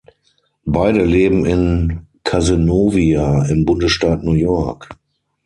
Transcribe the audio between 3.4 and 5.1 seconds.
im Bundesstaat New York.